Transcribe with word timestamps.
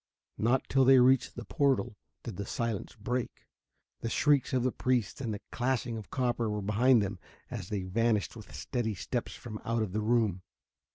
Not 0.39 0.67
till 0.67 0.83
they 0.83 0.97
reached 0.97 1.35
the 1.35 1.45
portal 1.45 1.95
did 2.23 2.37
the 2.37 2.45
silence 2.47 2.95
break. 2.95 3.45
The 3.99 4.09
shrieks 4.09 4.51
of 4.51 4.63
the 4.63 4.71
priests 4.71 5.21
and 5.21 5.31
the 5.31 5.41
clashing 5.51 5.95
of 5.95 6.09
copper 6.09 6.49
were 6.49 6.63
behind 6.63 7.03
them, 7.03 7.19
as 7.51 7.69
they 7.69 7.83
vanished 7.83 8.35
with 8.35 8.51
steady 8.55 8.95
steps 8.95 9.35
from 9.35 9.61
out 9.63 9.91
the 9.91 10.01
room. 10.01 10.41